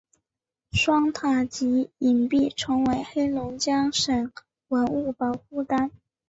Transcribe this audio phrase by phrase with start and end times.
[0.73, 4.31] 双塔及影壁成为黑龙江省
[4.69, 5.93] 文物保护单位。